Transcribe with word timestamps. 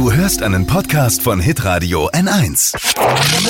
Du 0.00 0.10
hörst 0.10 0.42
einen 0.42 0.66
Podcast 0.66 1.20
von 1.20 1.40
Hitradio 1.40 2.08
N1. 2.14 2.74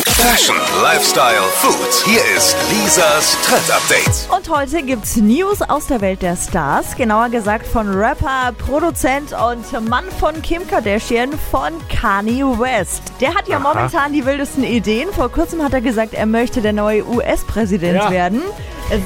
Fashion, 0.04 0.57
Lifestyle, 0.83 1.42
Food. 1.53 2.04
Hier 2.04 2.21
ist 2.37 2.57
Lisas 2.73 3.37
Trend 3.45 3.71
Update. 3.71 4.29
Und 4.37 4.49
heute 4.51 4.83
gibt's 4.83 5.15
News 5.15 5.63
aus 5.63 5.87
der 5.87 6.01
Welt 6.01 6.23
der 6.23 6.35
Stars. 6.35 6.97
Genauer 6.97 7.29
gesagt 7.29 7.69
von 7.69 7.89
Rapper, 7.95 8.51
Produzent 8.59 9.33
und 9.33 9.89
Mann 9.89 10.07
von 10.19 10.43
Kim 10.43 10.67
Kardashian 10.67 11.31
von 11.53 11.71
Kanye 11.89 12.43
West. 12.59 13.05
Der 13.21 13.32
hat 13.37 13.46
ja 13.46 13.59
Aha. 13.59 13.73
momentan 13.73 14.12
die 14.12 14.27
wildesten 14.27 14.64
Ideen. 14.64 15.09
Vor 15.12 15.30
kurzem 15.30 15.62
hat 15.62 15.73
er 15.73 15.80
gesagt, 15.80 16.14
er 16.14 16.27
möchte 16.27 16.61
der 16.62 16.73
neue 16.73 17.07
US-Präsident 17.07 17.95
Ja. 17.95 18.11
werden. 18.11 18.43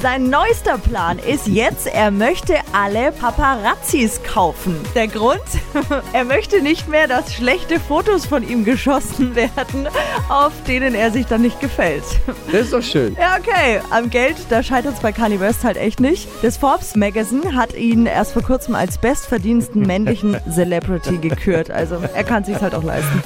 Sein 0.01 0.31
neuester 0.31 0.79
Plan 0.79 1.19
ist 1.19 1.45
jetzt, 1.45 1.85
er 1.85 2.09
möchte 2.09 2.55
alle 2.73 3.11
Paparazzis 3.11 4.19
kaufen. 4.23 4.75
Der 4.95 5.07
Grund? 5.07 5.43
er 6.13 6.23
möchte 6.23 6.63
nicht 6.63 6.87
mehr, 6.87 7.07
dass 7.07 7.31
schlechte 7.31 7.79
Fotos 7.79 8.25
von 8.25 8.47
ihm 8.47 8.65
geschossen 8.65 9.35
werden, 9.35 9.87
auf 10.27 10.53
denen 10.67 10.95
er 10.95 11.11
sich 11.11 11.27
dann 11.27 11.43
nicht 11.43 11.59
gefällt. 11.59 12.03
Das 12.51 12.61
ist 12.61 12.73
doch 12.73 12.81
schön. 12.81 13.15
Ja, 13.19 13.37
okay. 13.39 13.79
Am 13.91 14.09
Geld, 14.09 14.37
da 14.49 14.63
scheitert 14.63 14.95
es 14.95 15.01
bei 15.01 15.11
Kanye 15.11 15.39
West 15.39 15.63
halt 15.63 15.77
echt 15.77 15.99
nicht. 15.99 16.27
Das 16.41 16.57
Forbes 16.57 16.95
Magazine 16.95 17.55
hat 17.55 17.75
ihn 17.75 18.07
erst 18.07 18.33
vor 18.33 18.41
kurzem 18.41 18.73
als 18.73 18.97
bestverdiensten 18.97 19.83
männlichen 19.83 20.35
Celebrity 20.51 21.17
gekürt. 21.19 21.69
Also 21.69 21.99
er 22.11 22.23
kann 22.23 22.43
sich's 22.43 22.61
halt 22.61 22.73
auch 22.73 22.83
leisten. 22.83 23.21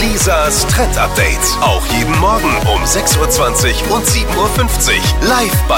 Lisas 0.00 0.66
Trend 0.66 0.96
Update. 0.96 1.38
Auch 1.60 1.84
jeden 1.98 2.16
Morgen 2.20 2.54
um 2.72 2.82
6.20 2.84 3.88
Uhr 3.88 3.96
und 3.96 4.06
7.50 4.06 4.36
Uhr. 4.36 5.28
Live 5.28 5.62
bei 5.66 5.77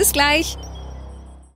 Bis 0.01 0.13
gleich. 0.13 0.57